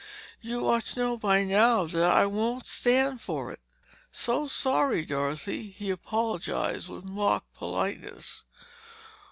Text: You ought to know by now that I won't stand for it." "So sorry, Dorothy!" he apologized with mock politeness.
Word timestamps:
You 0.41 0.67
ought 0.67 0.85
to 0.85 0.99
know 0.99 1.15
by 1.15 1.43
now 1.43 1.85
that 1.85 2.17
I 2.17 2.25
won't 2.25 2.65
stand 2.65 3.21
for 3.21 3.51
it." 3.51 3.59
"So 4.11 4.47
sorry, 4.47 5.05
Dorothy!" 5.05 5.69
he 5.77 5.91
apologized 5.91 6.89
with 6.89 7.05
mock 7.05 7.45
politeness. 7.53 8.43